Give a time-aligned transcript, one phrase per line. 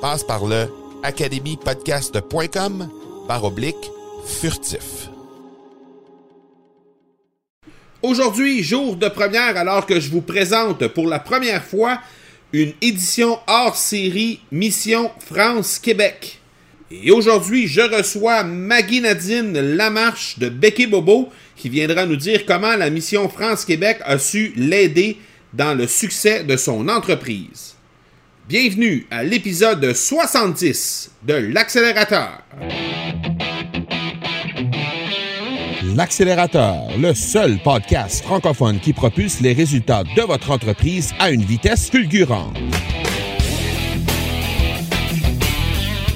[0.00, 0.66] Passe par le
[1.02, 2.88] academypodcast.com
[3.28, 3.90] par oblique
[4.26, 5.10] furtif.
[8.02, 12.00] Aujourd'hui, jour de première, alors que je vous présente pour la première fois
[12.54, 16.40] une édition hors série Mission France-Québec.
[16.90, 22.74] Et aujourd'hui, je reçois Maggie Nadine Lamarche de Becky Bobo qui viendra nous dire comment
[22.74, 25.18] la Mission France-Québec a su l'aider
[25.52, 27.74] dans le succès de son entreprise.
[28.50, 32.42] Bienvenue à l'épisode 70 de l'accélérateur.
[35.94, 41.90] L'accélérateur, le seul podcast francophone qui propulse les résultats de votre entreprise à une vitesse
[41.90, 42.58] fulgurante.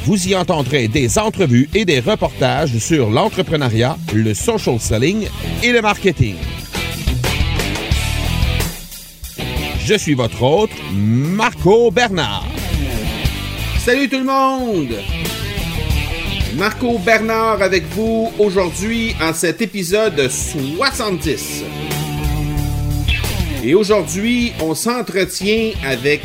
[0.02, 5.28] Vous y entendrez des entrevues et des reportages sur l'entrepreneuriat, le social selling
[5.62, 6.34] et le marketing.
[9.84, 12.46] Je suis votre hôte, Marco Bernard.
[13.78, 14.94] Salut tout le monde!
[16.56, 21.64] Marco Bernard avec vous aujourd'hui en cet épisode 70.
[23.62, 26.22] Et aujourd'hui, on s'entretient avec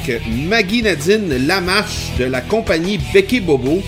[0.47, 3.81] Maggie Nadine Lamarche de la compagnie Becky Bobo.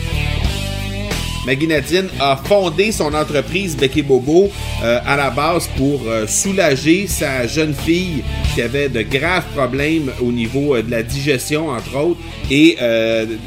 [1.45, 4.51] Maggie Nadine a fondé son entreprise Becky Bobo
[4.83, 10.11] euh, à la base pour euh, soulager sa jeune fille qui avait de graves problèmes
[10.21, 12.19] au niveau euh, de la digestion, entre autres.
[12.51, 12.77] Et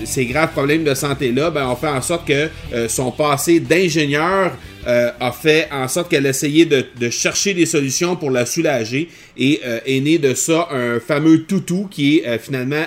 [0.04, 2.48] ces graves problèmes de santé-là ben, ont fait en sorte que
[2.88, 4.52] son passé d'ingénieur
[4.86, 9.60] a fait en sorte qu'elle essayait de, de, chercher des solutions pour la soulager et
[9.84, 12.84] est né de ça un fameux toutou qui est finalement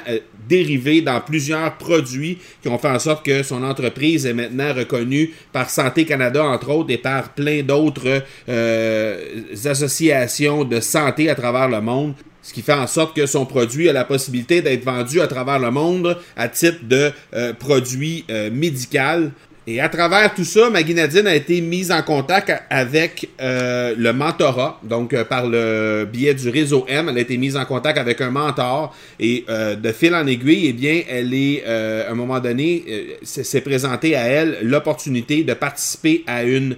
[0.48, 5.34] dérivé dans plusieurs produits qui ont fait en sorte que son entreprise est maintenant reconnue
[5.52, 11.68] par Santé Canada, entre autres, et par plein d'autres euh, associations de santé à travers
[11.70, 12.14] le monde
[12.48, 15.60] ce qui fait en sorte que son produit a la possibilité d'être vendu à travers
[15.60, 19.32] le monde à titre de euh, produit euh, médical.
[19.70, 24.14] Et à travers tout ça, Maggie Nadine a été mise en contact avec euh, le
[24.14, 24.80] mentorat.
[24.82, 28.22] Donc, euh, par le biais du réseau M, elle a été mise en contact avec
[28.22, 28.96] un mentor.
[29.20, 33.60] Et euh, de fil en aiguille, eh bien, elle est, à un moment donné, s'est
[33.60, 36.78] présentée à elle l'opportunité de participer à une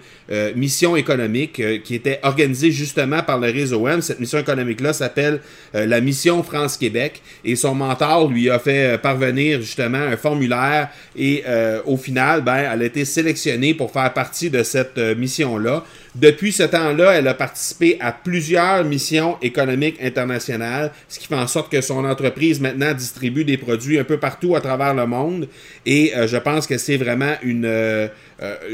[0.56, 4.02] mission économique qui était organisée justement par le réseau M.
[4.02, 5.42] Cette mission économique-là s'appelle
[5.74, 7.22] la mission France-Québec.
[7.44, 10.90] Et son mentor lui a fait parvenir justement un formulaire.
[11.16, 11.44] Et
[11.86, 15.84] au final, ben, a été sélectionnée pour faire partie de cette euh, mission-là.
[16.16, 21.46] Depuis ce temps-là, elle a participé à plusieurs missions économiques internationales, ce qui fait en
[21.46, 25.48] sorte que son entreprise maintenant distribue des produits un peu partout à travers le monde.
[25.86, 28.08] Et euh, je pense que c'est vraiment une, euh,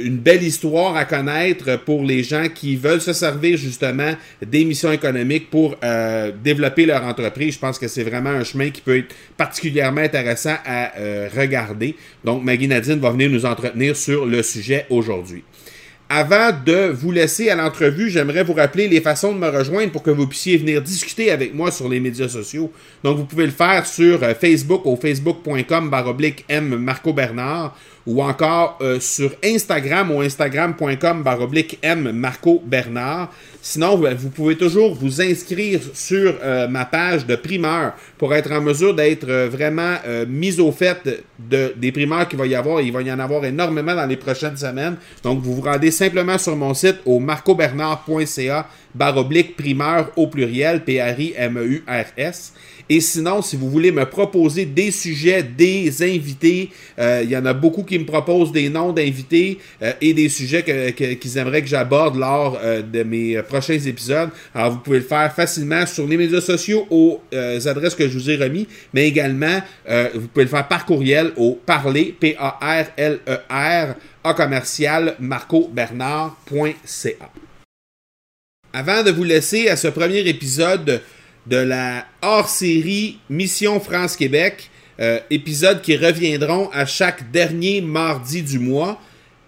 [0.02, 4.94] une belle histoire à connaître pour les gens qui veulent se servir justement des missions
[4.94, 5.76] économiques pour
[6.44, 7.56] développer leur entreprise.
[7.56, 10.92] Je pense que c'est vraiment un chemin qui peut être particulièrement intéressant à
[11.36, 11.96] regarder.
[12.24, 15.44] Donc, Maggie Nadine va venir nous entretenir sur le sujet aujourd'hui.
[16.08, 20.04] Avant de vous laisser à l'entrevue, j'aimerais vous rappeler les façons de me rejoindre pour
[20.04, 22.72] que vous puissiez venir discuter avec moi sur les médias sociaux.
[23.04, 27.76] Donc, vous pouvez le faire sur euh, Facebook au facebook.com baroblique M Marco Bernard
[28.08, 33.32] ou encore euh, sur Instagram au instagram.com baroblique M Marco Bernard.
[33.62, 38.62] Sinon, vous pouvez toujours vous inscrire sur euh, ma page de primeur pour être en
[38.62, 39.96] mesure d'être euh, vraiment
[40.28, 42.82] mis au fait de, des primeurs qu'il va y avoir.
[42.82, 44.98] Il va y en avoir énormément dans les prochaines semaines.
[45.24, 52.54] Donc, vous vous rendez simplement sur mon site au marcobernard.ca baroblique primeur au pluriel, P-R-I-M-E-U-R-S.
[52.88, 57.46] Et sinon, si vous voulez me proposer des sujets, des invités, euh, il y en
[57.46, 61.68] a beaucoup qui me proposent des noms d'invités euh, et des sujets qu'ils aimeraient que
[61.68, 64.30] j'aborde lors euh, de mes prochains épisodes.
[64.54, 67.22] Alors, vous pouvez le faire facilement sur les médias sociaux aux
[67.66, 69.62] adresses que je vous ai remis, mais également,
[70.14, 77.32] vous pouvez le faire par courriel au parler, P-A-R-L-E-R, a commercial marcobernard.ca.
[78.74, 81.02] Avant de vous laisser à ce premier épisode
[81.46, 84.70] de la hors-série Mission France-Québec,
[85.00, 89.00] euh, épisodes qui reviendront à chaque dernier mardi du mois.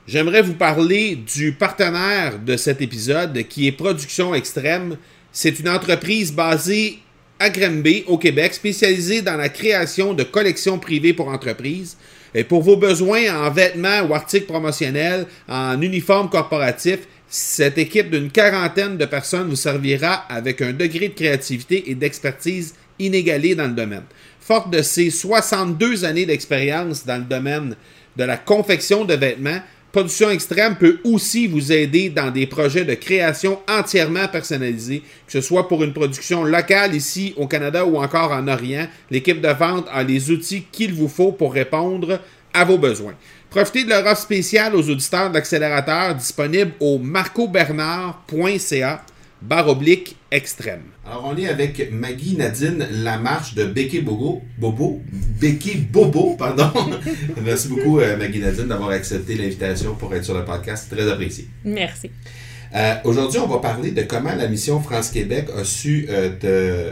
[0.07, 4.97] J'aimerais vous parler du partenaire de cet épisode qui est Production Extrême.
[5.31, 6.99] C'est une entreprise basée
[7.39, 11.97] à Granby, au Québec, spécialisée dans la création de collections privées pour entreprises.
[12.33, 18.31] Et pour vos besoins en vêtements ou articles promotionnels, en uniformes corporatifs, cette équipe d'une
[18.31, 23.73] quarantaine de personnes vous servira avec un degré de créativité et d'expertise inégalé dans le
[23.73, 24.03] domaine.
[24.39, 27.75] Forte de ses 62 années d'expérience dans le domaine
[28.15, 32.93] de la confection de vêtements, Production Extrême peut aussi vous aider dans des projets de
[32.93, 38.31] création entièrement personnalisés, que ce soit pour une production locale ici au Canada ou encore
[38.31, 38.87] en Orient.
[39.09, 42.19] L'équipe de vente a les outils qu'il vous faut pour répondre
[42.53, 43.15] à vos besoins.
[43.49, 49.03] Profitez de leur offre spéciale aux auditeurs d'accélérateur disponible au marcobernard.ca
[49.41, 50.81] barre oblique extrême.
[51.05, 54.41] Alors, on est avec Maggie Nadine Lamarche de Béquet Bobo.
[54.57, 55.01] Bobo.
[55.11, 56.71] Béquet Bobo, pardon.
[57.43, 60.89] Merci beaucoup, euh, Maggie Nadine, d'avoir accepté l'invitation pour être sur le podcast.
[60.89, 61.47] Très apprécié.
[61.63, 62.11] Merci.
[62.75, 66.91] Euh, aujourd'hui, on va parler de comment la mission France-Québec a su euh,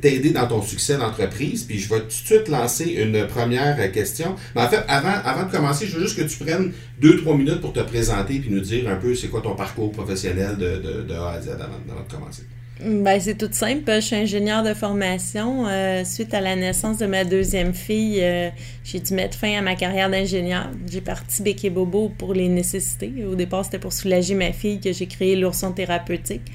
[0.00, 1.64] t'aider dans ton succès d'entreprise.
[1.64, 4.36] Puis je vais tout de suite lancer une première question.
[4.54, 7.36] Mais en fait, avant, avant de commencer, je veux juste que tu prennes deux, trois
[7.36, 11.02] minutes pour te présenter puis nous dire un peu c'est quoi ton parcours professionnel de,
[11.02, 12.42] de, A à Z avant, de commencer.
[12.80, 13.84] Ben, c'est tout simple.
[13.86, 15.66] Je suis ingénieur de formation.
[15.68, 18.50] Euh, suite à la naissance de ma deuxième fille, euh,
[18.82, 20.70] j'ai dû mettre fin à ma carrière d'ingénieur.
[20.90, 23.12] J'ai parti Béquet Bobo pour les nécessités.
[23.30, 26.50] Au départ, c'était pour soulager ma fille que j'ai créé l'ourson thérapeutique.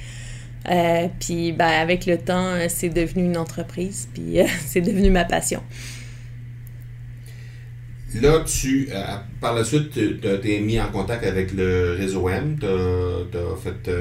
[0.69, 5.61] Euh, puis ben, avec le temps, c'est devenu une entreprise, puis c'est devenu ma passion.
[8.19, 8.89] Là, tu,
[9.39, 13.91] par la suite, tu t'es mis en contact avec le réseau M, tu as, fait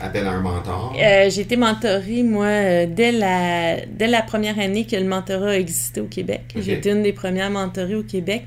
[0.00, 0.96] appel à un mentor?
[0.98, 5.50] Euh, j'ai été mentorée, moi, euh, dès la, dès la première année que le mentorat
[5.50, 6.54] a existé au Québec.
[6.56, 8.44] J'ai été une des premières mentorées au Québec.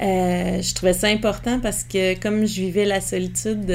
[0.00, 3.70] Euh, je trouvais ça important parce que comme je vivais la solitude,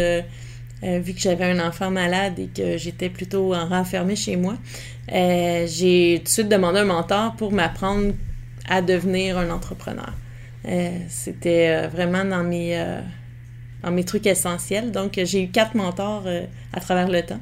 [0.81, 4.55] vu que j'avais un enfant malade et que j'étais plutôt renfermée chez moi,
[5.09, 8.13] j'ai tout de suite demandé un mentor pour m'apprendre
[8.67, 10.13] à devenir un entrepreneur.
[11.09, 13.01] C'était vraiment dans mes
[13.83, 14.91] dans mes trucs essentiels.
[14.91, 17.39] Donc, j'ai eu quatre mentors euh, à travers le temps.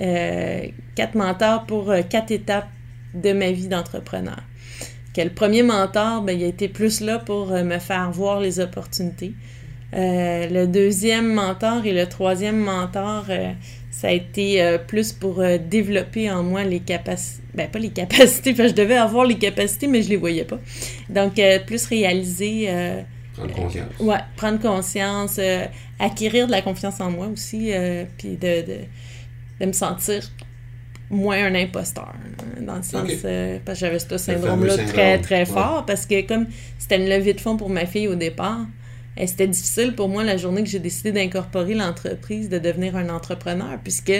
[0.00, 2.68] Euh, quatre mentors pour euh, quatre étapes
[3.14, 4.42] de ma vie d'entrepreneur.
[5.16, 9.32] Le premier mentor, ben, il a été plus là pour me faire voir les opportunités.
[9.94, 13.26] Le deuxième mentor et le troisième mentor,
[13.90, 17.42] ça a été plus pour développer en moi les capacités.
[17.54, 20.58] Ben, pas les capacités, je devais avoir les capacités, mais je les voyais pas.
[21.08, 22.68] Donc, plus réaliser
[23.34, 23.88] Prendre conscience.
[23.98, 25.66] ouais, prendre conscience, euh,
[25.98, 28.78] acquérir de la confiance en moi aussi, euh, puis de, de,
[29.60, 30.30] de, me sentir
[31.10, 32.14] moins un imposteur.
[32.14, 36.24] Hein, dans le sens, euh, parce que j'avais ce syndrome-là très, très fort, parce que
[36.26, 36.46] comme
[36.78, 38.66] c'était une levée de fonds pour ma fille au départ,
[39.16, 43.78] c'était difficile pour moi la journée que j'ai décidé d'incorporer l'entreprise, de devenir un entrepreneur,
[43.82, 44.12] puisque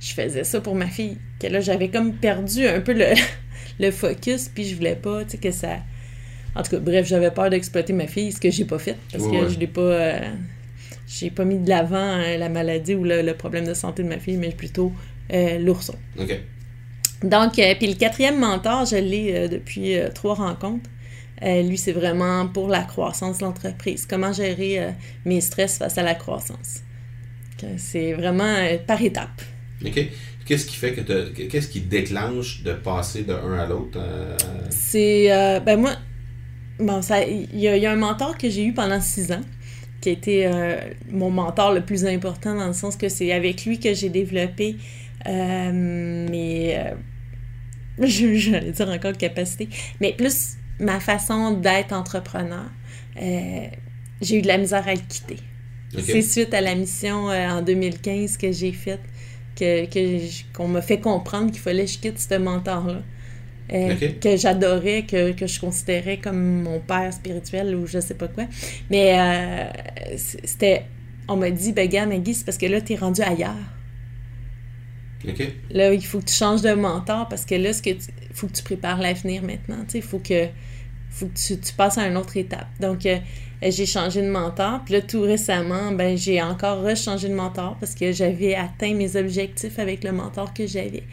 [0.00, 1.18] je faisais ça pour ma fille.
[1.40, 3.14] Que là, j'avais comme perdu un peu le,
[3.80, 5.78] le focus, puis je voulais pas, tu sais, que ça
[6.56, 9.26] en tout cas, bref, j'avais peur d'exploiter ma fille, ce que j'ai pas fait parce
[9.26, 9.80] que je l'ai pas.
[9.80, 10.20] Euh,
[11.06, 14.18] j'ai pas mis de l'avant hein, la maladie ou le, problème de santé de ma
[14.18, 14.92] fille, mais plutôt
[15.32, 15.94] euh, l'ourson.
[16.18, 16.40] OK.
[17.22, 20.88] Donc, euh, puis le quatrième mentor, je l'ai depuis trois rencontres.
[21.42, 24.06] Lui, c'est vraiment pour la croissance de l'entreprise.
[24.06, 26.80] Comment gérer mes stress face à la croissance.
[27.76, 28.54] C'est vraiment
[28.86, 29.42] par étapes.
[29.84, 30.00] OK.
[30.46, 33.98] Qu'est-ce qui fait que qu'est-ce qui déclenche de passer de un à l'autre?
[34.70, 35.28] C'est
[35.64, 35.92] ben moi
[36.78, 39.40] Bon, ça, il y, a un mentor que j'ai eu pendant six ans,
[40.00, 40.76] qui a été euh,
[41.10, 44.76] mon mentor le plus important dans le sens que c'est avec lui que j'ai développé
[45.26, 45.72] euh,
[46.28, 46.76] mes.
[46.76, 46.94] Euh,
[48.06, 49.70] j'allais dire encore capacité,
[50.02, 52.70] mais plus ma façon d'être entrepreneur.
[53.16, 55.38] j'ai eu de la misère à le quitter.
[55.98, 59.00] C'est suite à la mission en 2015 que j'ai faite
[59.56, 63.02] que, qu'on m'a fait comprendre qu'il fallait que je quitte ce mentor-là.
[63.72, 68.28] Euh, que j'adorais, que, que, je considérais comme mon père spirituel ou je sais pas
[68.28, 68.44] quoi.
[68.90, 70.84] Mais euh, c'était
[71.28, 73.54] on m'a dit, ben, gars, Maggie, c'est parce que là, tu es rendu ailleurs.
[75.70, 78.46] Là, il faut que tu changes de mentor parce que là, ce que tu- faut
[78.46, 79.84] que tu prépares l'avenir maintenant.
[79.94, 80.46] Il faut que,
[81.10, 82.66] faut que tu, tu passes à une autre étape.
[82.80, 83.16] Donc, euh,
[83.62, 84.82] j'ai changé de mentor.
[84.84, 89.16] Puis là, tout récemment, ben, j'ai encore rechangé de mentor parce que j'avais atteint mes
[89.16, 91.04] objectifs avec le mentor que j'avais.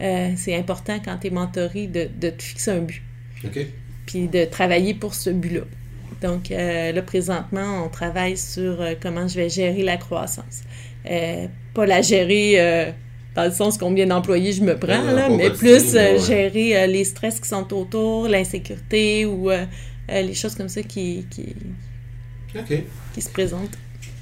[0.00, 3.02] Euh, c'est important quand tu es mentoré de, de te fixer un but
[4.06, 5.60] puis de travailler pour ce but-là.
[6.20, 10.62] Donc euh, là, présentement, on travaille sur euh, comment je vais gérer la croissance.
[11.08, 12.90] Euh, pas la gérer euh,
[13.34, 16.86] dans le sens combien d'employés je me prends, Ouais, là, mais plus euh, gérer euh,
[16.86, 19.64] les stress qui sont autour, l'insécurité ou euh,
[20.08, 21.54] les choses comme ça qui, qui,
[23.14, 23.76] qui se présentent.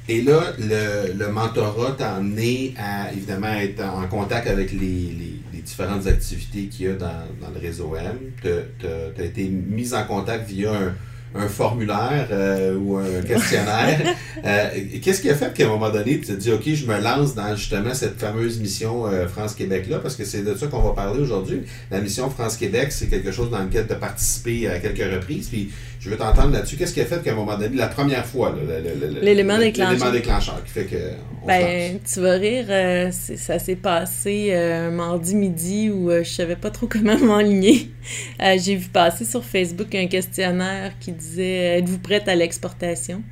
[0.08, 5.40] Et là, le, le mentorat t'a amené à, évidemment, être en contact avec les, les-
[5.52, 8.16] les différentes activités qu'il y a dans, dans le réseau M.
[8.40, 8.48] Tu
[8.86, 10.94] as, été mis en contact via un,
[11.34, 14.00] un formulaire euh, ou un questionnaire.
[14.42, 14.68] Euh,
[15.02, 17.34] Qu'est-ce qui a fait qu'à un moment donné, tu te dis, OK, je me lance
[17.34, 21.20] dans justement cette fameuse mission euh, France-Québec-là, parce que c'est de ça qu'on va parler
[21.20, 21.62] aujourd'hui.
[21.90, 25.48] La mission France-Québec, c'est quelque chose dans lequel tu as participé à quelques reprises.
[25.48, 26.76] Puis je veux t'entendre là-dessus.
[26.76, 28.56] Qu'est-ce qui a fait qu'à un moment donné, la première fois,
[29.22, 29.92] L'élément le- déclencheur.
[29.92, 30.96] L'élément déclencheur qui fait que.
[31.42, 36.24] on Ben, tu vas rire, euh, ça s'est passé euh, un mardi midi où euh,
[36.24, 37.90] je savais pas trop comment m'enligner.
[38.42, 43.22] Euh, J'ai vu passer sur Facebook un questionnaire qui disait euh, Êtes-vous prête à l'exportation?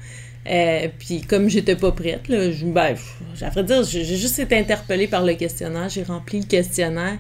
[0.50, 4.38] Euh, Puis comme j'étais pas prête, là, je, ben, pff, à vrai dire, j'ai juste
[4.38, 5.88] été interpellée par le questionnaire.
[5.88, 7.18] J'ai rempli le questionnaire.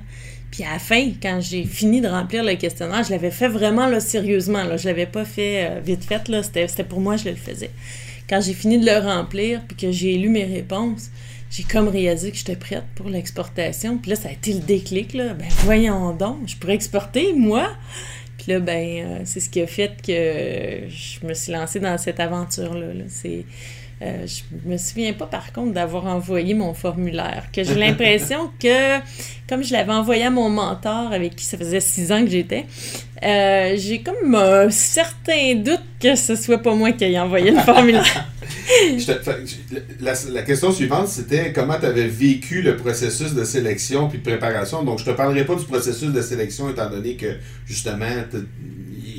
[0.50, 3.86] Puis à la fin, quand j'ai fini de remplir le questionnaire, je l'avais fait vraiment
[3.86, 4.64] là, sérieusement.
[4.64, 4.76] Là.
[4.76, 6.22] Je l'avais pas fait euh, vite fait.
[6.42, 7.70] C'était pour moi, je le faisais.
[8.28, 11.10] Quand j'ai fini de le remplir, puis que j'ai lu mes réponses,
[11.50, 13.98] j'ai comme réalisé que j'étais prête pour l'exportation.
[13.98, 15.14] Puis là, ça a été le déclic.
[15.14, 15.34] Là.
[15.34, 17.70] Ben voyons donc, je pourrais exporter, moi?
[18.38, 21.96] Puis là, ben, euh, c'est ce qui a fait que je me suis lancée dans
[21.98, 22.94] cette aventure-là.
[22.94, 23.04] là.
[23.08, 23.44] C'est...
[24.00, 28.98] Euh, je me souviens pas par contre d'avoir envoyé mon formulaire, que j'ai l'impression que
[29.48, 32.66] comme je l'avais envoyé à mon mentor avec qui ça faisait six ans que j'étais,
[33.24, 37.58] euh, j'ai comme un certain doute que ce soit pas moi qui ai envoyé le
[37.58, 38.28] formulaire.
[38.98, 39.30] Je te-
[40.00, 44.22] la, la question suivante, c'était comment tu avais vécu le processus de sélection puis de
[44.22, 44.82] préparation?
[44.84, 47.36] Donc, je te parlerai pas du processus de sélection, étant donné que,
[47.66, 48.04] justement,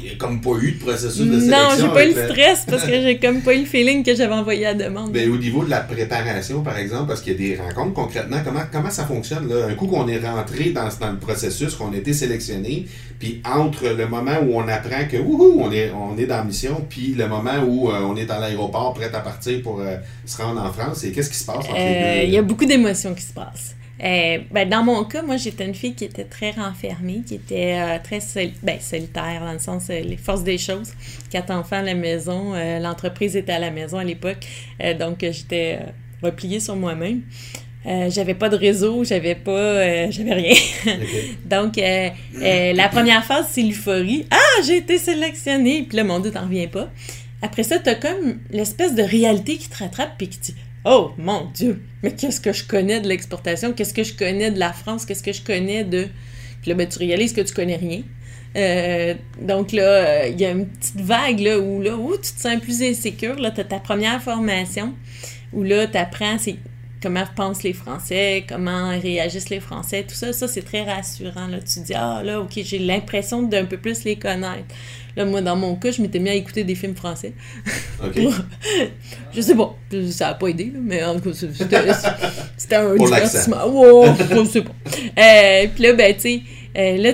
[0.10, 1.50] n'y a comme pas eu de processus de sélection.
[1.52, 4.16] non, j'ai pas eu le stress parce que j'ai comme pas eu le feeling que
[4.16, 5.12] j'avais envoyé la demande.
[5.12, 8.38] Ben, au niveau de la préparation, par exemple, parce qu'il y a des rencontres, concrètement,
[8.44, 9.48] comment, comment ça fonctionne?
[9.50, 9.68] Là?
[9.68, 12.86] Un coup qu'on est rentré dans, dans le processus, qu'on a été sélectionné,
[13.20, 16.44] puis entre le moment où on apprend que wouhou, on est, on est dans la
[16.44, 19.98] mission, puis le moment où euh, on est à l'aéroport prêt à partir pour euh,
[20.26, 22.28] se rendre en France, et qu'est-ce qui se passe entre Euh, les deux?
[22.28, 23.76] Il y a beaucoup d'émotions qui se passent.
[24.04, 27.76] Euh, ben, dans mon cas, moi, j'étais une fille qui était très renfermée, qui était
[27.78, 30.92] euh, très soli- ben, solitaire, dans le sens, euh, les forces des choses.
[31.30, 34.38] Quatre enfants à la maison, euh, l'entreprise était à la maison à l'époque,
[35.00, 35.80] donc j'étais
[36.24, 37.22] repliée sur moi-même.
[38.10, 40.54] J'avais pas de réseau, j'avais pas, j'avais rien.
[41.46, 44.28] Donc, la première phase, c'est l'euphorie.
[44.30, 45.84] Ah, j'ai été sélectionnée!
[45.88, 46.90] Puis là, mon Dieu, t'en reviens pas.
[47.42, 50.56] Après ça, t'as comme l'espèce de réalité qui te rattrape puis qui dit
[50.92, 53.74] Oh mon Dieu, mais qu'est-ce que je connais de l'exportation?
[53.74, 55.06] Qu'est-ce que je connais de la France?
[55.06, 56.08] Qu'est-ce que je connais de.
[56.64, 58.02] Puis là, ben, tu réalises que tu connais rien.
[58.58, 62.34] Euh, donc là, euh, il y a une petite vague là, où, là, où tu
[62.34, 63.36] te sens plus insécure.
[63.36, 64.96] Là, tu as ta première formation
[65.54, 66.38] où là, tu apprends
[67.02, 70.34] comment pensent les Français, comment réagissent les Français, tout ça.
[70.34, 71.48] Ça, c'est très rassurant.
[71.48, 71.60] Là.
[71.60, 74.76] Tu te dis, ah là, ok, j'ai l'impression d'un peu plus les connaître.
[75.16, 77.34] Là, moi, dans mon cas, je m'étais mis à écouter des films français.
[78.04, 78.20] OK.
[79.34, 79.76] Je sais pas,
[80.12, 81.36] ça n'a pas aidé, là, mais en tout cas,
[82.58, 83.68] c'était un Pour divertissement.
[83.68, 84.72] Ouais, je sais pas.
[85.20, 86.42] Euh, Puis là, ben, tu sais,
[86.78, 87.12] euh, là,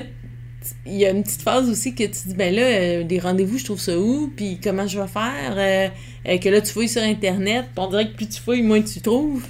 [0.85, 3.57] il y a une petite phase aussi que tu dis, ben là, euh, des rendez-vous,
[3.57, 5.91] je trouve ça où, puis comment je vais faire,
[6.27, 9.01] euh, que là, tu fouilles sur Internet, on dirait que plus tu fouilles, moins tu
[9.01, 9.45] trouves.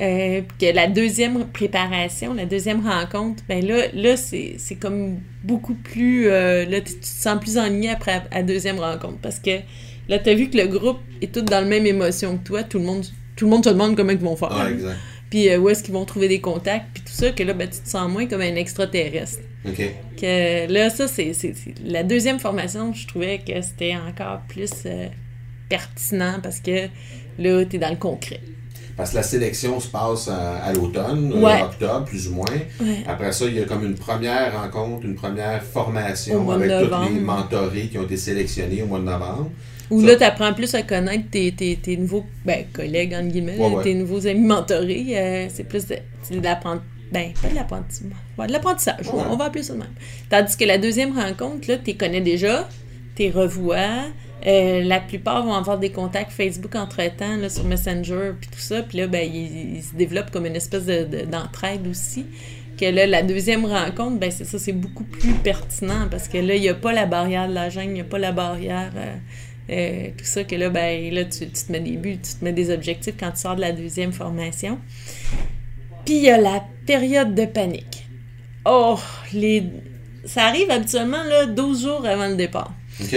[0.00, 5.18] Euh, puis que la deuxième préparation, la deuxième rencontre, ben là, là c'est c'est comme
[5.42, 6.28] beaucoup plus...
[6.28, 9.58] euh, là, tu te sens plus enligné après la, deuxième rencontre, parce que
[10.08, 12.62] là, tu as vu que le groupe est tout dans la même émotion que toi,
[12.62, 14.52] tout le monde, tout le monde se demande comment ils vont faire.
[14.52, 14.96] Ah, exact.
[15.30, 17.68] Puis euh, où est-ce qu'ils vont trouver des contacts, puis tout ça, que là, ben,
[17.68, 19.40] tu te sens moins comme un extraterrestre.
[19.66, 19.82] OK.
[20.16, 21.32] Que là, ça, c'est
[21.84, 24.70] La deuxième formation, je trouvais que c'était encore plus
[25.68, 26.88] pertinent parce que
[27.38, 28.40] là, t'es dans le concret.
[28.96, 31.62] Parce que la sélection se passe à, à l'automne, euh, Ouais.
[31.62, 32.44] octobre, plus ou moins.
[32.80, 33.04] Ouais.
[33.06, 37.20] Après ça, il y a comme une première rencontre, une première formation avec tous les
[37.20, 39.50] mentorés qui ont été sélectionnés au mois de novembre.
[39.90, 43.56] Où Ça- là, t'apprends plus à connaître tes, tes, tes nouveaux ben, collègues, entre guillemets,
[43.56, 45.06] Ouais, tes nouveaux amis mentorés.
[45.16, 45.96] euh, c'est plus de,
[46.42, 46.82] l'apprentissage.
[47.12, 49.06] Ben, pas de l'apprentissage.
[49.06, 49.88] De on va appeler ça de même.
[50.28, 52.68] Tandis que la deuxième rencontre, là, t'es connais déjà,
[53.14, 54.02] t'es revois,
[54.46, 58.82] Euh, la plupart vont avoir des contacts Facebook entre-temps, sur Messenger, puis tout ça.
[58.82, 62.26] Puis là, ben, ils, se développent comme une espèce d'entraide aussi.
[62.78, 66.54] Que là, la deuxième rencontre, ben, c'est ça, c'est beaucoup plus pertinent parce que là,
[66.54, 68.92] il n'y a pas la barrière de la gêne, il n'y a pas la barrière...
[68.96, 69.16] Euh,
[69.70, 72.42] euh, tout ça, que là, ben, là tu, tu, te mets des buts, tu te
[72.44, 74.78] mets des objectifs quand tu sors de la deuxième formation.
[76.06, 78.06] Puis il y a la période de panique.
[78.64, 78.98] Oh,
[79.34, 79.64] les...
[80.24, 82.72] ça arrive habituellement là, 12 jours avant le départ.
[82.98, 83.14] OK.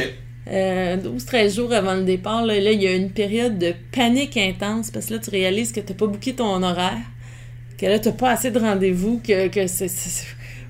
[0.47, 4.89] 12-13 euh, jours avant le départ, là, il y a une période de panique intense
[4.89, 6.97] parce que là, tu réalises que tu n'as pas booké ton horaire,
[7.77, 9.87] que là, tu n'as pas assez de rendez-vous, que, que c'est.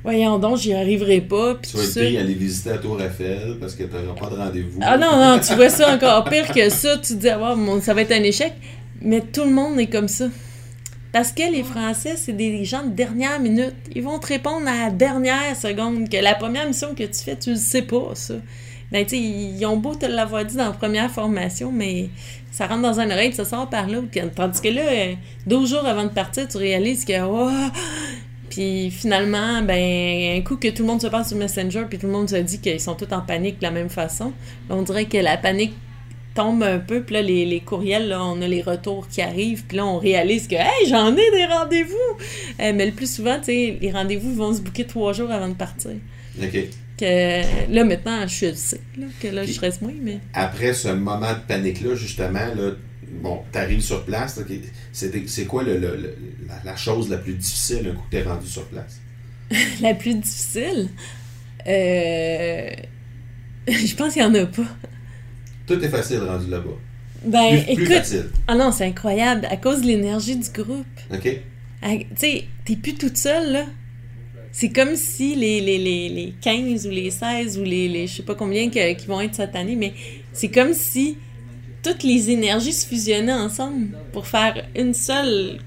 [0.04, 1.56] Voyons donc, j'y arriverai pas.
[1.62, 4.80] tu vas à aller visiter la Tour Eiffel parce que tu n'auras pas de rendez-vous.
[4.82, 6.98] Ah non, non, tu vois ça encore pire que ça.
[6.98, 8.54] Tu te dis, ah, ça va être un échec.
[9.00, 10.26] Mais tout le monde est comme ça.
[11.12, 13.76] Parce que les Français, c'est des gens de dernière minute.
[13.94, 16.10] Ils vont te répondre à la dernière seconde.
[16.10, 18.36] Que la première mission que tu fais, tu ne sais pas, ça
[18.92, 22.10] ben, tu ils ont beau te l'avoir dit dans la première formation, mais
[22.52, 24.00] ça rentre dans un oreille ça sort par là.
[24.36, 25.16] Tandis que là,
[25.48, 27.50] 12 jours avant de partir, tu réalises que, oh!
[28.50, 32.08] Puis finalement, ben, un coup que tout le monde se passe sur Messenger, puis tout
[32.08, 34.34] le monde se dit qu'ils sont tous en panique de la même façon,
[34.70, 35.74] on dirait que la panique
[36.36, 39.78] tombe un peu, puis là, les, courriels, là, on a les retours qui arrivent, puis
[39.78, 42.18] là, on réalise que, hey, j'en ai des rendez-vous!
[42.60, 45.54] Euh, mais le plus souvent, tu les rendez-vous vont se bouquer trois jours avant de
[45.54, 45.92] partir.
[46.42, 46.58] OK
[47.06, 48.82] là, maintenant, je sais
[49.22, 49.94] que là, je stresse moins.
[50.02, 50.20] Mais...
[50.34, 52.72] Après ce moment de panique-là, justement, là,
[53.22, 54.40] bon, t'arrives sur place.
[54.94, 56.16] c'est quoi le,
[56.64, 59.00] la, chose la plus difficile un coup que t'es rendu sur place?
[59.82, 60.90] la plus difficile?
[61.68, 62.70] Euh...
[63.68, 64.68] je pense qu'il n'y en a pas.
[65.68, 66.78] Tout est facile rendu là-bas.
[67.24, 68.16] Ben, écoute.
[68.48, 69.46] Ah non, c'est incroyable.
[69.50, 70.86] À cause de l'énergie du groupe.
[71.14, 71.40] OK.
[71.84, 73.66] Tu sais, t'es plus toute seule, là.
[74.52, 78.18] C'est comme si les, les, les, les, 15 ou les 16 ou les, les je
[78.18, 79.94] sais pas combien qui vont être cette année, mais
[80.34, 81.18] c'est comme si
[81.84, 85.60] toutes les énergies se fusionnaient ensemble pour faire une seule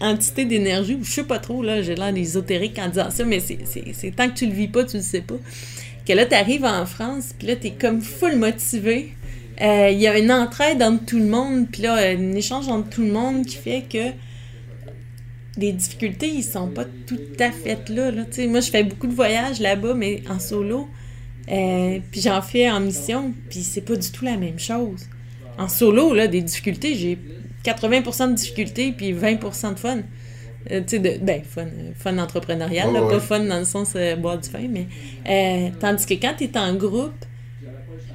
[0.00, 0.98] entité d'énergie.
[1.02, 4.34] Je sais pas trop, là, j'ai l'air d'ésotérique en disant ça, mais c'est tant que
[4.34, 5.36] tu le vis pas, tu le sais pas.
[6.06, 9.12] Que là, tu arrives en France, puis là, tu es comme full motivé.
[9.60, 12.88] Euh, il y a une entraide entre tout le monde, puis là, un échange entre
[12.88, 14.12] tout le monde qui fait que
[15.60, 18.10] les difficultés, ils sont pas tout à fait là.
[18.10, 18.24] là.
[18.48, 20.88] moi, je fais beaucoup de voyages là-bas, mais en solo.
[21.50, 25.06] Euh, puis j'en fais en mission, puis c'est pas du tout la même chose.
[25.58, 27.18] En solo, là, des difficultés, j'ai
[27.64, 29.98] 80% de difficultés, puis 20% de fun.
[30.70, 31.66] Euh, tu sais, ben, fun,
[31.98, 35.72] fun entrepreneurial, là, pas fun dans le sens euh, boire du vin, mais.
[35.80, 37.24] tandis que quand tu es en groupe,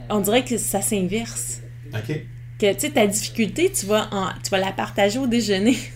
[0.10, 1.62] on dirait que ça s'inverse.
[1.94, 2.22] OK.
[2.60, 5.78] Que, tu sais, ta difficulté, tu vas, en, tu vas la partager au déjeuner.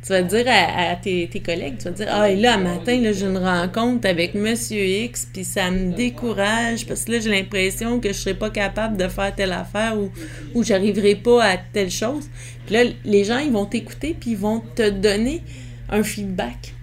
[0.00, 3.26] Tu vas dire à, tes, collègues, tu vas dire Ah, et là, matin, là, j'ai
[3.26, 8.08] une rencontre avec Monsieur X, puis ça me décourage parce que là, j'ai l'impression que
[8.08, 10.10] je serai pas capable de faire telle affaire ou,
[10.54, 12.28] ou j'arriverai pas à telle chose.
[12.64, 15.42] Puis là, les gens, ils vont t'écouter, puis ils vont te donner
[15.90, 16.74] un feedback.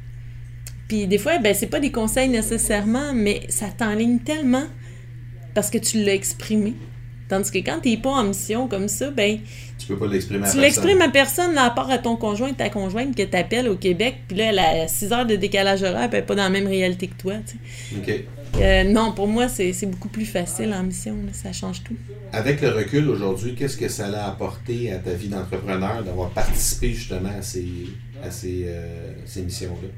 [0.87, 4.65] Puis des fois, ben, c'est pas des conseils nécessairement, mais ça t'enligne tellement
[5.53, 6.73] parce que tu l'as exprimé.
[7.27, 9.39] Tandis que quand tu n'es pas en mission comme ça, ben.
[9.85, 10.59] Tu peux pas l'exprimer à personne.
[10.59, 13.75] Tu l'exprimes à personne, à part à ton conjoint ta conjointe que tu appelles au
[13.75, 16.49] Québec, puis là, elle a 6 heures de décalage horaire, elle n'est pas dans la
[16.49, 17.33] même réalité que toi.
[17.95, 18.11] OK.
[18.57, 21.15] Euh, non, pour moi, c'est beaucoup plus facile en mission.
[21.33, 21.95] ça change tout.
[22.31, 26.93] Avec le recul aujourd'hui, qu'est-ce que ça a apporté à ta vie d'entrepreneur d'avoir participé
[26.93, 27.67] justement à ces,
[28.23, 29.89] à ces, euh, ces missions-là?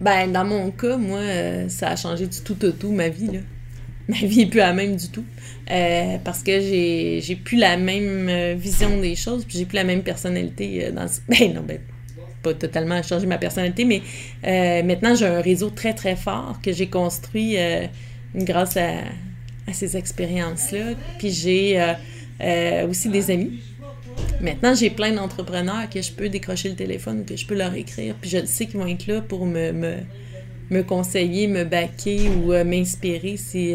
[0.00, 3.28] Ben, dans mon cas, moi, euh, ça a changé du tout au tout ma vie.
[3.28, 3.40] Là.
[4.08, 5.24] Ma vie n'est plus la même du tout.
[5.70, 9.76] Euh, parce que j'ai, j'ai plus la même euh, vision des choses, puis j'ai plus
[9.76, 11.78] la même personnalité euh, dans Ben non, ben,
[12.42, 14.02] pas totalement changer ma personnalité, mais
[14.82, 17.56] maintenant j'ai un réseau très très fort que j'ai construit
[18.34, 18.94] grâce à,
[19.68, 20.94] à, ces expériences-là.
[21.20, 21.94] Puis j'ai
[22.88, 23.60] aussi des amis.
[24.40, 28.16] Maintenant, j'ai plein d'entrepreneurs que je peux décrocher le téléphone, que je peux leur écrire,
[28.20, 29.98] puis je sais qu'ils vont être là pour me, me,
[30.70, 33.74] me conseiller, me baquer ou m'inspirer si,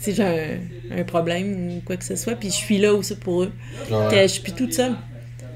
[0.00, 0.58] si j'ai
[0.90, 3.52] un, problème ou quoi que ce soit, puis je suis là aussi pour eux.
[3.90, 4.22] Ouais.
[4.22, 4.94] Je suis plus toute seule.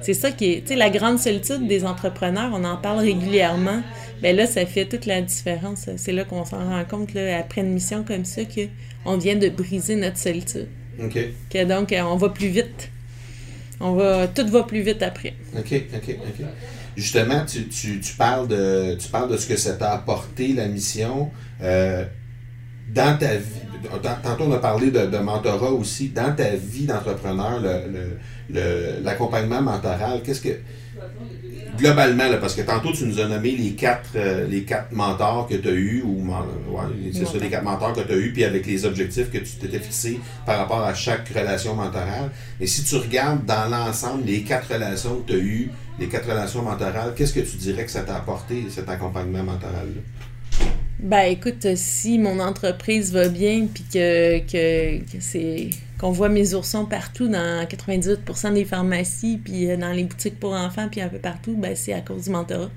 [0.01, 3.83] C'est ça qui est, tu sais, la grande solitude des entrepreneurs, on en parle régulièrement.
[4.23, 5.89] Ben là, ça fait toute la différence.
[5.97, 9.49] C'est là qu'on s'en rend compte, là, après une mission comme ça, qu'on vient de
[9.49, 10.69] briser notre solitude.
[11.03, 11.19] OK.
[11.51, 12.91] Que donc, on va plus vite.
[13.81, 15.35] On va, tout va plus vite après.
[15.57, 16.47] OK, OK, OK.
[17.01, 21.31] Justement, tu, parles, de, ce que ça t'a apporté, la mission.
[21.63, 22.05] Euh,
[22.93, 23.89] dans ta vie,
[24.23, 26.11] tantôt on a parlé de, de, mentorat aussi.
[26.11, 27.63] Dans ta vie d'entrepreneur,
[29.03, 30.59] l'accompagnement mentoral, qu'est-ce que
[31.79, 34.47] globalement, parce que tantôt, tu nous as nommé les quatre, euh,
[34.93, 36.23] mentors que tu as eus, ou
[37.15, 39.79] c'est ça, les quatre mentors que tu as puis avec les objectifs que tu t'étais
[39.79, 42.31] fixés par rapport à chaque relation mentorale.
[42.61, 46.29] Et si tu regardes dans l'ensemble les quatre relations que tu as eues, les quatre
[46.29, 50.01] relations mentorales, qu'est-ce que tu dirais que ça t'a apporté, cet accompagnement mentoral-là?
[50.99, 54.41] Ben écoute, si mon entreprise va bien, puis que,
[55.21, 60.41] c'est qu'on voit mes oursons partout dans 98% des pharmacies, puis euh, dans les boutiques
[60.41, 62.71] pour enfants, puis un peu partout, ben c'est à cause du mentorat.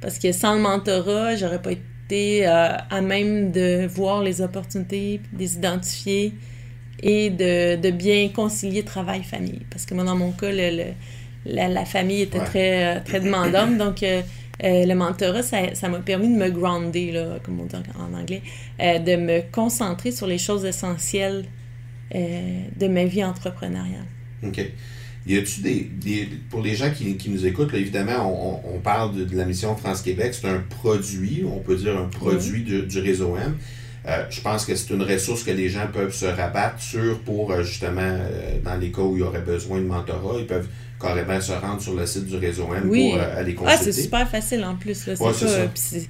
[0.00, 5.20] Parce que sans le mentorat, j'aurais pas été euh, à même de voir les opportunités,
[5.32, 6.34] de les identifier
[7.02, 9.66] et de, de bien concilier travail-famille.
[9.70, 10.92] Parce que moi, dans mon cas, le,
[11.46, 14.02] la, famille était très, euh, très demandante, donc
[14.64, 18.42] euh, le mentorat, ça m'a permis de me grounder, là, comme on dit en anglais,
[18.80, 21.46] euh, de me concentrer sur les choses essentielles
[22.14, 24.04] euh, de ma vie entrepreneuriale.
[24.42, 24.60] OK.
[25.26, 29.26] Y a-tu des, des, Pour les gens qui, qui nous écoutent, évidemment, on, on, parle
[29.26, 30.34] de, la mission France-Québec.
[30.34, 33.56] C'est un produit, on peut dire un produit du, du, réseau M.
[34.30, 38.18] je pense que c'est une ressource que les gens peuvent se rabattre sur pour justement,
[38.64, 40.68] dans les cas où il y aurait besoin de mentorat, ils peuvent
[41.00, 43.78] carrément se rendre sur le site du réseau M pour euh, aller consulter.
[43.80, 45.06] Ah, c'est super facile en plus.
[45.06, 46.06] Là, c'est ça.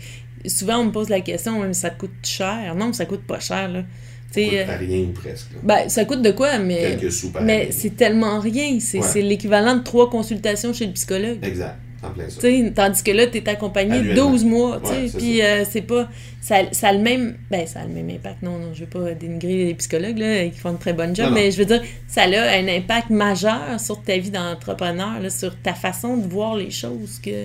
[0.46, 2.74] souvent, on me pose la question, mais ça coûte cher?
[2.74, 3.68] Non, ça coûte pas cher.
[3.68, 3.85] Là.
[4.33, 5.48] Ça coûte euh, rien ou presque.
[5.62, 6.96] Ben, ça coûte de quoi, mais.
[6.96, 8.79] Quelques sous par Mais c'est tellement rien.
[8.81, 11.38] C'est l'équivalent de trois consultations chez le psychologue.
[11.42, 11.76] Exact.
[12.03, 12.49] En plein ça.
[12.75, 14.81] tandis que là, tu es accompagné 12 mois.
[15.17, 16.09] Puis euh, c'est pas.
[16.41, 17.37] Ça, ça, a le même.
[17.51, 18.43] Ben, ça a le même impact.
[18.43, 21.31] Non, non, je veux pas dénigrer les psychologues là, qui font un très bon job,
[21.33, 25.75] mais je veux dire, ça a un impact majeur sur ta vie d'entrepreneur, sur ta
[25.75, 27.45] façon de voir les choses que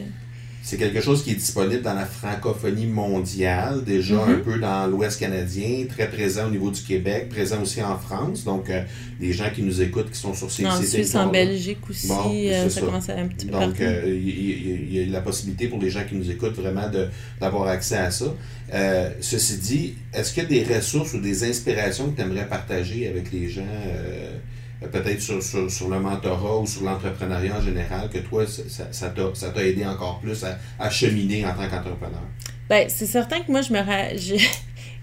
[0.65, 4.41] c'est quelque chose qui est disponible dans la francophonie mondiale, déjà un mhm.
[4.41, 8.43] peu dans l'Ouest canadien, très présent au niveau du Québec, présent aussi en France.
[8.43, 8.81] Donc, euh,
[9.21, 12.67] les gens qui nous écoutent, qui sont sur ces En Suisse, en Belgique aussi, euh,
[12.67, 15.91] ça, commence à un petit peu Donc, euh, il y, a la possibilité pour les
[15.91, 16.89] gens qui nous écoutent vraiment
[17.39, 18.33] d'avoir accès à ça.
[19.21, 23.07] ceci dit, est-ce qu'il y a des ressources ou des inspirations que tu aimerais partager
[23.07, 24.31] avec les gens euh,
[24.81, 29.65] peut-être sur, sur, le mentorat ou sur l'entrepreneuriat en général, que toi, ça, ça t'a
[29.65, 30.43] aidé encore plus
[30.79, 32.21] à, cheminer en tant qu'entrepreneur?
[32.69, 33.79] Bien, c'est certain que moi, je me...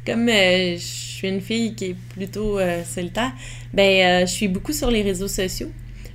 [0.04, 3.30] Comme euh, je suis une fille qui est plutôt euh, solitaire,
[3.72, 5.70] ben, je suis beaucoup sur les réseaux sociaux.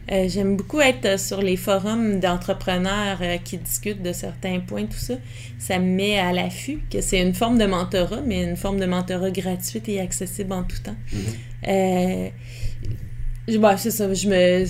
[0.10, 5.16] J'aime beaucoup être sur les forums d'entrepreneurs qui discutent de certains points, tout ça.
[5.60, 8.86] Ça me met à l'affût que c'est une forme de mentorat, mais une forme de
[8.86, 10.96] mentorat gratuite et accessible en tout temps.
[11.14, 12.32] Mm-hmm.
[13.56, 14.14] Bah, c'est ça.
[14.14, 14.66] Je me...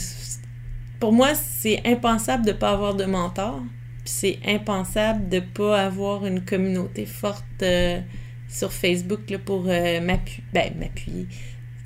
[1.00, 3.62] Pour moi, c'est impensable de ne pas avoir de mentor.
[4.04, 8.00] Puis c'est impensable de ne pas avoir une communauté forte euh,
[8.48, 10.44] sur Facebook là, pour euh, m'appuyer.
[10.54, 11.28] Ben, m'appuyer.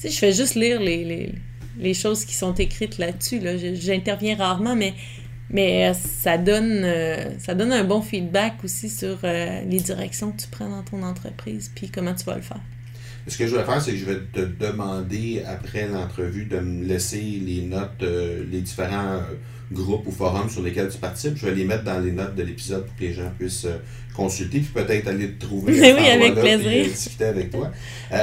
[0.04, 1.36] Je fais juste lire les, les,
[1.78, 3.40] les choses qui sont écrites là-dessus.
[3.40, 3.54] Là.
[3.74, 4.94] J'interviens rarement, mais,
[5.50, 6.86] mais euh, ça, donne,
[7.40, 11.72] ça donne un bon feedback aussi sur les directions que tu prends dans ton entreprise,
[11.74, 12.62] puis comment tu vas le faire.
[13.28, 16.86] Ce que je vais faire, c'est que je vais te demander après l'entrevue de me
[16.86, 19.22] laisser les notes, euh, les différents euh,
[19.72, 21.34] groupes ou forums sur lesquels tu participes.
[21.36, 23.78] Je vais les mettre dans les notes de l'épisode pour que les gens puissent euh,
[24.16, 25.74] consulter puis peut-être aller te trouver.
[25.94, 26.86] oui, avec plaisir.
[26.86, 27.72] discuter avec toi.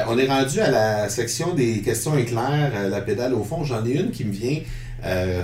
[0.09, 3.63] on est rendu à la section des questions éclairs, la pédale au fond.
[3.65, 4.59] J'en ai une qui me vient.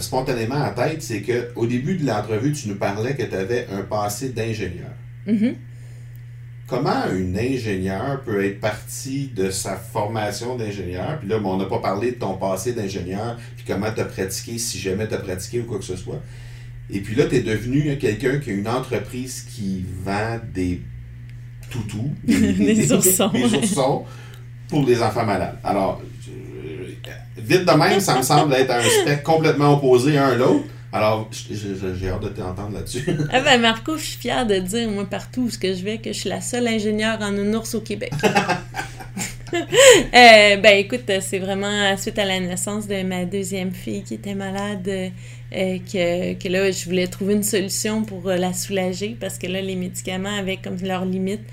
[0.00, 3.68] spontanément en tête, c'est que au début de l'entrevue, tu nous parlais que tu avais
[3.72, 4.90] un passé d'ingénieur.
[5.26, 5.54] Mm-hmm
[6.66, 11.78] comment un ingénieur peut être parti de sa formation d'ingénieur, puis là, on n'a pas
[11.78, 15.60] parlé de ton passé d'ingénieur, puis comment tu as pratiqué, si jamais tu as pratiqué
[15.60, 16.20] ou quoi que ce soit.
[16.90, 20.80] Et puis là, tu es devenu quelqu'un qui a une entreprise qui vend des
[21.70, 23.28] toutous, des, oursons.
[23.32, 24.04] des oursons
[24.68, 25.58] pour les enfants malades.
[25.64, 26.02] Alors,
[27.36, 30.64] vite de même, ça me semble être un spectre complètement opposé à un l'autre.
[30.94, 33.04] Alors, j'ai hâte de t'entendre là-dessus.
[33.32, 36.18] ah ben Marco, je suis fière de dire, moi, partout où je vais, que je
[36.20, 38.12] suis la seule ingénieure en ours au Québec.
[39.54, 44.36] euh, ben écoute, c'est vraiment suite à la naissance de ma deuxième fille qui était
[44.36, 45.10] malade euh,
[45.52, 49.60] que, que, là, je voulais trouver une solution pour euh, la soulager parce que là,
[49.60, 51.44] les médicaments avaient comme leurs limites.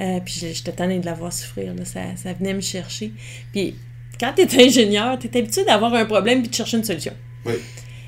[0.00, 1.72] Euh, puis j'étais tannée de la voir souffrir.
[1.74, 3.12] Là, ça, ça venait me chercher.
[3.52, 3.76] Puis
[4.18, 7.14] quand tu es ingénieur, tu es habitué d'avoir un problème puis de chercher une solution.
[7.46, 7.54] Oui.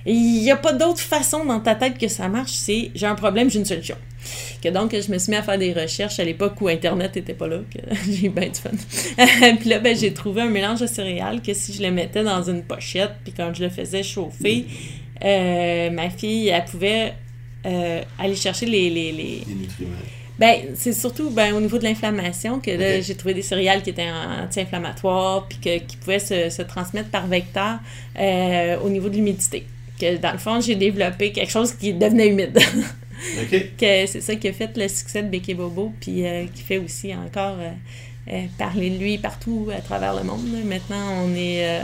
[0.06, 3.14] Il n'y a pas d'autre façon dans ta tête que ça marche, c'est j'ai un
[3.14, 3.96] problème, j'ai une solution.
[4.62, 7.34] Que donc, je me suis mis à faire des recherches à l'époque où Internet n'était
[7.34, 7.78] pas là, que
[8.10, 8.70] j'ai bien du fun.
[9.60, 12.42] puis là, ben, j'ai trouvé un mélange de céréales que si je le mettais dans
[12.42, 14.66] une pochette, puis quand je le faisais chauffer,
[15.24, 17.14] euh, ma fille, elle pouvait
[17.66, 19.42] euh, aller chercher les, les, les...
[19.54, 19.96] nutriments.
[20.38, 22.70] Ben, c'est surtout ben, au niveau de l'inflammation que
[23.02, 24.08] j'ai trouvé des céréales qui étaient
[24.42, 27.78] anti-inflammatoires puis que, qui pouvaient se, se transmettre par vecteur
[28.18, 29.66] euh, au niveau de l'humidité.
[30.00, 32.58] Que dans le fond, j'ai développé quelque chose qui devenait humide.
[33.78, 36.78] Que c'est ça qui a fait le succès de Becky Bobo, puis euh, qui fait
[36.78, 37.70] aussi encore euh,
[38.32, 40.40] euh, parler de lui partout à travers le monde.
[40.50, 40.58] là.
[40.64, 41.80] Maintenant, on est,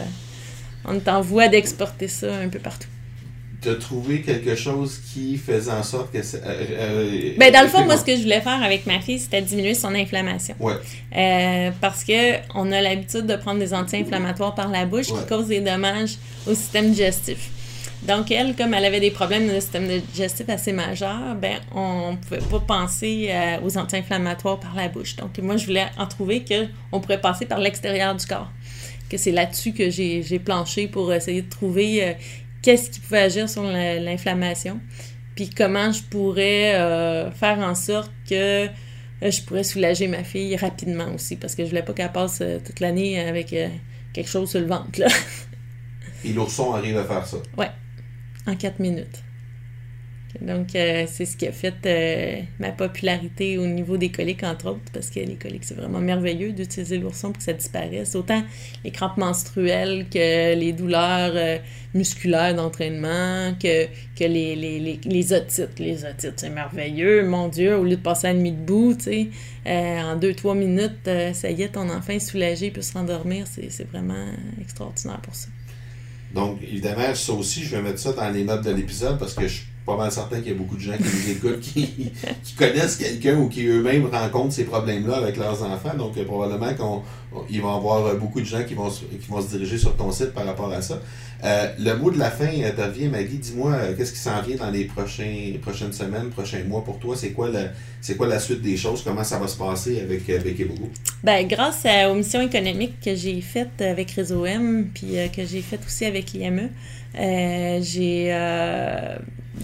[0.86, 2.88] on est en voie d'exporter ça un peu partout.
[3.66, 6.22] As trouvé quelque chose qui faisait en sorte que...
[6.22, 9.00] c'est- euh, euh, Ben, dans le fond, moi, ce que je voulais faire avec ma
[9.00, 10.54] fille, c'était diminuer son inflammation.
[10.60, 10.74] Ouais.
[11.16, 15.20] Euh, parce que on a l'habitude de prendre des anti-inflammatoires par la bouche Ouais.
[15.20, 17.50] qui causent des dommages au système digestif.
[18.06, 22.40] Donc, elle, comme elle avait des problèmes de système digestif assez majeurs, ben, on pouvait
[22.40, 25.16] pas penser euh, aux anti-inflammatoires par la bouche.
[25.16, 28.50] Donc, moi, je voulais en trouver qu'on pourrait passer par l'extérieur du corps.
[29.10, 32.12] Que c'est là-dessus que j'ai planché pour essayer de trouver euh,
[32.62, 34.80] qu'est-ce qui pouvait agir sur la- l'inflammation,
[35.34, 38.68] puis comment je pourrais euh, faire en sorte que
[39.22, 42.80] je pourrais soulager ma fille rapidement aussi, parce que je voulais pas qu'elle passe toute
[42.80, 43.54] l'année avec
[44.12, 45.06] quelque chose sur le ventre, là,
[46.24, 47.36] Et l'ourson arrive à faire ça.
[48.46, 49.22] En quatre minutes.
[50.40, 54.70] Donc, euh, c'est ce qui a fait euh, ma popularité au niveau des coliques, entre
[54.70, 58.14] autres, parce que les coliques, c'est vraiment merveilleux d'utiliser l'ourson pour que ça disparaisse.
[58.14, 58.42] Autant
[58.84, 61.58] les crampes menstruelles que les douleurs euh,
[61.94, 65.78] musculaires d'entraînement, que, que les, les, les, les otites.
[65.78, 67.26] Les otites, c'est merveilleux.
[67.26, 69.28] Mon Dieu, au lieu de passer la nuit debout, tu sais,
[69.66, 73.46] en deux, trois minutes, ça y est, ton enfant est soulagé, il peut se rendormir.
[73.46, 74.26] C'est vraiment
[74.60, 75.48] extraordinaire pour ça.
[76.36, 79.48] Donc, évidemment, ça aussi, je vais mettre ça dans les notes de l'épisode parce que
[79.48, 82.12] je pas mal certain qu'il y a beaucoup de gens qui nous écoutent qui,
[82.58, 85.94] connaissent quelqu'un ou qui eux-mêmes rencontrent ces problèmes-là avec leurs enfants.
[85.96, 87.02] Donc, euh, probablement
[87.48, 89.78] qu'il va y avoir euh, beaucoup de gens qui vont, se- qui vont se diriger
[89.78, 91.00] sur ton site par rapport à ça.
[91.44, 93.38] Euh, le mot de la fin te revient, Maggie.
[93.38, 97.14] Dis-moi, qu'est-ce qui s'en vient dans les prochaines semaines, prochains mois pour toi?
[97.16, 97.68] C'est quoi, le,
[98.00, 99.02] c'est quoi la suite des choses?
[99.04, 100.88] Comment ça va se passer avec Becky Bobo?
[101.22, 105.84] Ben, grâce aux missions économiques que j'ai faites avec Réseau M, puis que j'ai faites
[105.86, 106.70] aussi avec l'IME,
[107.14, 108.32] j'ai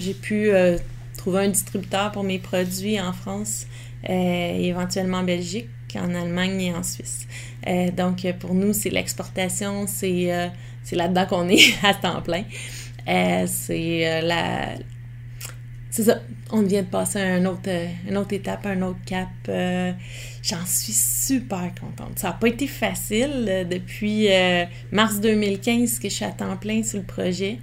[0.02, 0.78] j'ai pu euh,
[1.16, 3.66] trouver un distributeur pour mes produits en France
[4.08, 7.26] euh, et éventuellement en Belgique, en Allemagne et en Suisse.
[7.66, 10.50] Euh, donc, pour nous, c'est l'exportation, c'est
[10.92, 12.44] là-dedans qu'on est à temps plein.
[13.06, 14.74] C'est la,
[15.90, 16.20] c'est ça.
[16.54, 17.70] On vient de passer à autre,
[18.08, 19.28] une autre étape, un autre cap.
[20.42, 22.18] J'en suis super contente.
[22.18, 24.28] Ça n'a pas été facile depuis
[24.90, 27.58] mars 2015 que je suis à temps plein sur le projet,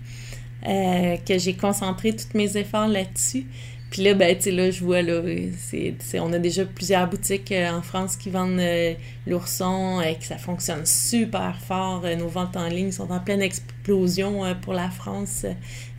[0.67, 3.45] euh, que j'ai concentré tous mes efforts là-dessus.
[3.89, 5.21] Puis là, ben, tu sais, là, je vois, là,
[5.57, 8.93] c'est, on a déjà plusieurs boutiques euh, en France qui vendent euh,
[9.25, 12.01] l'ourson et que ça fonctionne super fort.
[12.05, 15.45] Euh, nos ventes en ligne sont en pleine explosion euh, pour la France.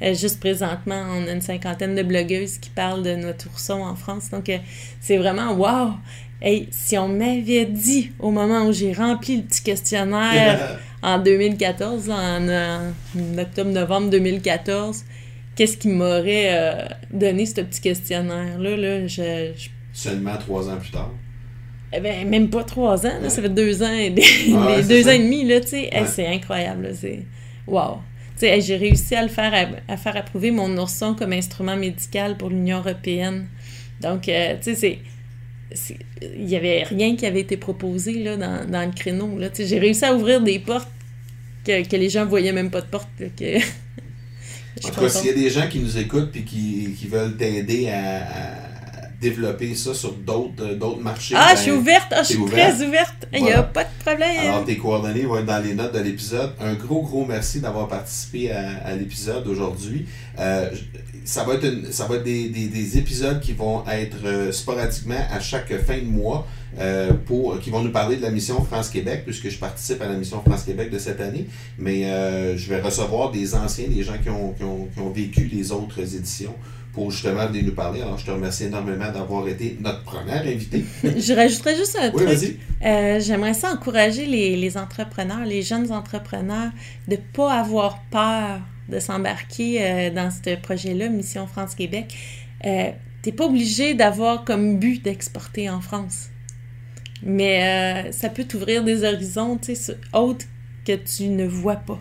[0.03, 3.97] Euh, juste présentement, on a une cinquantaine de blogueuses qui parlent de notre ourson en
[3.97, 4.31] France.
[4.31, 4.59] Donc, euh,
[5.01, 5.95] c'est vraiment wow!
[6.41, 12.11] Hey, si on m'avait dit au moment où j'ai rempli le petit questionnaire en 2014,
[12.11, 15.05] en, en octobre-novembre 2014,
[15.57, 18.77] qu'est-ce qui m'aurait euh, donné ce petit questionnaire-là?
[18.77, 21.11] Là, je, je- Seulement trois ans plus tard.
[21.93, 24.23] eh ben, même pas trois ans, là, ça fait deux ans et des,
[24.55, 25.11] Ah ouais, deux ça.
[25.11, 25.89] ans et demi, là, tu sais.
[25.93, 26.07] Hey, Ouais.
[26.07, 27.25] c'est incroyable, c'est...
[27.67, 27.99] Wow!
[28.35, 31.33] Tu sais, hey, j'ai réussi à le faire, à, à faire approuver mon ourson comme
[31.33, 33.47] instrument médical pour l'Union européenne.
[34.01, 34.99] Donc, euh, tu sais, c'est...
[36.23, 39.49] Il n'y avait rien qui avait été proposé, là, dans, dans le créneau, là.
[39.57, 40.89] J'ai réussi à ouvrir des portes
[41.65, 43.59] que, que les gens voyaient même pas de porte, là, que...
[43.59, 47.37] En tout cas, s'il y a des gens qui nous écoutent et qui, qui veulent
[47.37, 48.23] t'aider à,
[49.21, 52.07] développer ça sur d'autres euh, d'autres marchés, Ah, ben, je suis ouverte!
[52.11, 52.77] Ah, je suis ouverte.
[52.77, 53.29] très ouverte!
[53.35, 54.39] Il n'y a pas de problème!
[54.39, 56.53] Alors, tes coordonnées vont être dans les notes de l'épisode.
[56.59, 60.07] Un gros, gros merci d'avoir participé à, à l'épisode aujourd'hui.
[60.39, 60.71] Euh,
[61.25, 64.53] ça va être, une- ça va être des, des- des épisodes qui vont être euh,
[64.53, 66.47] sporadiquement à chaque fin de mois,
[66.79, 70.15] euh, pour, qui vont nous parler de la mission France-Québec, puisque je participe à la
[70.15, 71.47] mission France-Québec de cette année.
[71.79, 75.11] Mais euh, je vais recevoir des anciens, des gens qui ont, qui ont, qui ont
[75.11, 76.55] vécu les autres éditions
[76.93, 78.03] pour justement venir nous parler.
[78.03, 80.85] Alors, je te remercie énormément d'avoir été notre première invité.
[81.05, 82.59] Je rajouterais juste un Oui, truc.
[82.85, 86.71] Euh, J'aimerais ça encourager les, les entrepreneurs, les jeunes entrepreneurs,
[87.07, 92.15] de ne pas avoir peur de s'embarquer euh, dans ce projet-là, Mission France-Québec.
[92.67, 92.91] Euh,
[93.23, 96.29] T'es pas obligé d'avoir comme but d'exporter en France.
[97.23, 100.47] Mais euh, ça peut t'ouvrir des horizons tu sais, sur- autres
[100.87, 102.01] que tu ne vois pas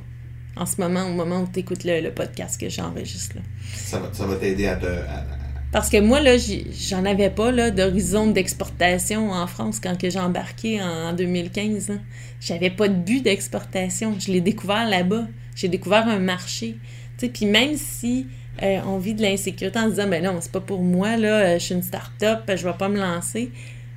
[0.55, 3.35] en ce moment, au moment où tu écoutes le, le podcast que j'enregistre.
[3.35, 3.41] là.
[3.75, 4.85] Ça va, ça va t'aider à te.
[4.85, 5.25] à-
[5.73, 10.19] Parce que moi, là, j'en avais pas là, d'horizon d'exportation en France quand que j'ai
[10.19, 11.89] embarqué en 2015.
[11.89, 11.95] là.
[12.39, 14.15] J'avais pas de but d'exportation.
[14.19, 15.27] Je l'ai découvert là-bas.
[15.59, 16.77] J'ai découvert un marché.
[17.17, 18.27] Puis même si
[18.63, 21.39] euh, on vit de l'insécurité en se disant, ben non, c'est pas pour moi, là,
[21.39, 23.51] euh, je suis une start-up, je vais pas me lancer.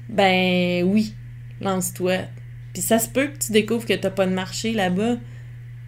[0.09, 1.14] Ben oui,
[1.61, 2.22] lance-toi.
[2.72, 5.18] Puis ça se peut que tu découvres que t'as pas de marché là-bas,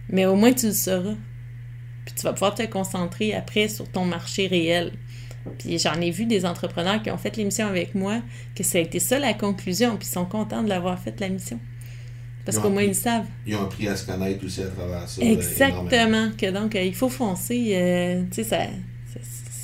[0.07, 1.15] mais au moins tu le sauras.
[2.05, 4.93] Puis tu vas pouvoir te concentrer après sur ton marché réel.
[5.59, 8.21] Puis j'en ai vu des entrepreneurs qui ont fait l'émission avec moi,
[8.55, 11.27] que ça a été ça la conclusion, puis ils sont contents de l'avoir fait la
[11.27, 11.59] mission.
[12.45, 13.25] Parce qu'au moins ils savent.
[13.47, 15.21] Ils ont appris à se connaître aussi à travers ça.
[15.21, 16.29] Exactement.
[16.37, 17.71] Que donc, euh, il faut foncer.
[17.73, 18.59] Euh, tu sais, ça,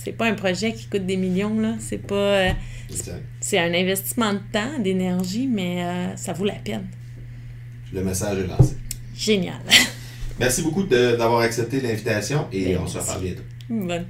[0.03, 1.75] c'est pas un projet qui coûte des millions, là.
[1.79, 2.15] C'est pas.
[2.15, 2.49] Euh,
[3.39, 5.85] c'est un investissement de temps, d'énergie, mais
[6.17, 6.87] ça vaut la peine.
[7.93, 8.75] Le message est lancé.
[9.15, 9.61] Génial.
[10.39, 13.43] Merci beaucoup d'avoir accepté l'invitation et on se reparle bientôt.
[13.71, 14.05] Bonne.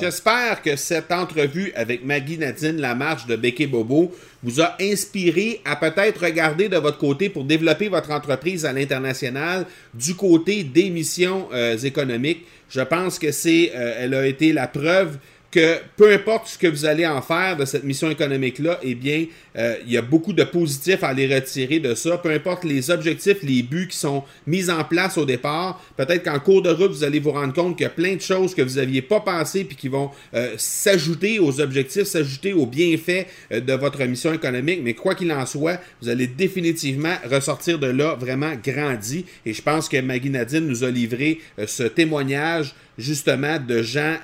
[0.00, 5.74] J'espère que cette entrevue avec Maggie Nadine marche de Becky Bobo vous a inspiré à
[5.74, 11.48] peut-être regarder de votre côté pour développer votre entreprise à l'international du côté des missions
[11.52, 12.46] euh, économiques.
[12.68, 15.18] Je pense que c'est, euh, elle a été la preuve
[15.50, 19.26] que peu importe ce que vous allez en faire de cette mission économique-là, eh bien,
[19.56, 22.18] euh, il y a beaucoup de positifs à aller retirer de ça.
[22.18, 26.38] Peu importe les objectifs, les buts qui sont mis en place au départ, peut-être qu'en
[26.38, 28.62] cours de route, vous allez vous rendre compte qu'il y a plein de choses que
[28.62, 33.60] vous n'aviez pas pensé puis qui vont euh, s'ajouter aux objectifs, s'ajouter aux bienfaits euh,
[33.60, 34.80] de votre mission économique.
[34.84, 39.26] Mais quoi qu'il en soit, vous allez définitivement ressortir de là vraiment grandi.
[39.44, 44.16] Et je pense que Maggie Nadine nous a livré ce témoignage justement de gens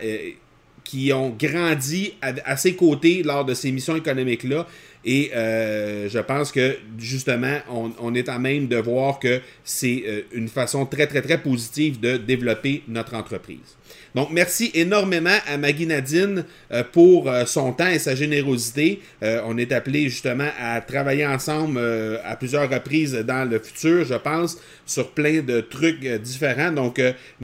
[0.87, 4.67] qui ont grandi à, ses côtés lors de ces missions économiques-là.
[5.05, 7.59] Et euh, je pense que justement,
[8.01, 12.01] on, est à même de voir que c'est euh, une façon très, très, très positive
[12.01, 13.77] de développer notre entreprise.
[14.17, 19.03] Donc, merci énormément à Maggie Nadine euh, pour euh, son temps et sa générosité.
[19.23, 21.79] Euh, on est appelé justement à travailler ensemble
[22.25, 24.57] à plusieurs reprises dans le futur, je pense,
[24.87, 26.73] sur plein de trucs différents.
[26.73, 26.99] Donc,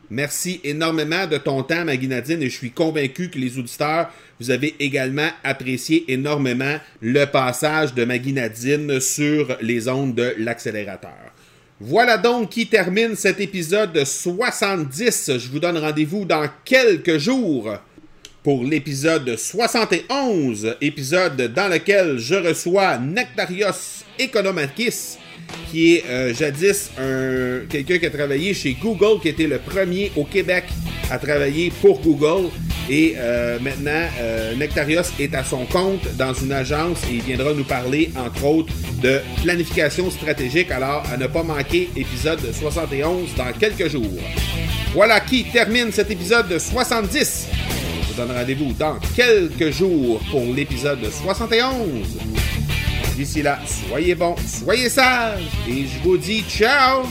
[0.08, 4.10] merci énormément de ton temps, Maggie Nadine, et je suis convaincu que les auditeurs,
[4.42, 11.32] vous avez également apprécié énormément le passage de Maggie Nadine sur les ondes de l'accélérateur.
[11.78, 15.38] Voilà donc qui termine cet épisode 70.
[15.38, 17.72] Je vous donne rendez-vous dans quelques jours
[18.42, 25.18] pour l'épisode 71, épisode dans lequel je reçois Nectarios Economakis,
[25.70, 30.10] qui est euh, jadis un, quelqu'un qui a travaillé chez Google, qui était le premier
[30.16, 30.64] au Québec
[31.12, 32.50] à travailler pour Google.
[32.88, 37.52] Et euh, maintenant, euh, Nectarios est à son compte dans une agence et il viendra
[37.54, 40.70] nous parler, entre autres, de planification stratégique.
[40.70, 44.20] Alors, à ne pas manquer, épisode 71 dans quelques jours.
[44.94, 47.48] Voilà qui termine cet épisode 70.
[48.02, 51.72] Je vous donne rendez-vous dans quelques jours pour l'épisode 71.
[53.16, 57.02] D'ici là, soyez bons, soyez sages et je vous dis ciao